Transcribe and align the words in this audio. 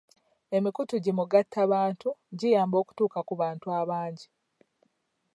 Emikutu 0.57 0.95
gi 1.03 1.11
mugattabantu 1.17 2.09
giyamba 2.39 2.75
okutuuka 2.81 3.19
ku 3.27 3.33
bantu 3.41 3.67
abangi. 3.79 4.27